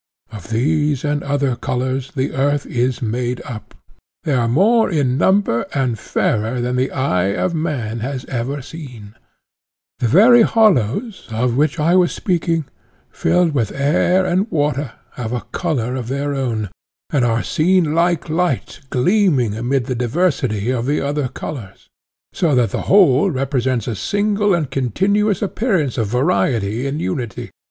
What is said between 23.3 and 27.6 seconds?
presents a single and continuous appearance of variety in unity.